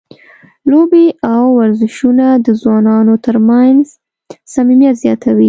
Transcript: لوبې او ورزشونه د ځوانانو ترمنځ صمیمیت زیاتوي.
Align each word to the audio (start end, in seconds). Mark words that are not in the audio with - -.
لوبې 0.71 1.05
او 1.31 1.43
ورزشونه 1.59 2.25
د 2.45 2.47
ځوانانو 2.61 3.13
ترمنځ 3.25 3.83
صمیمیت 4.53 4.95
زیاتوي. 5.03 5.39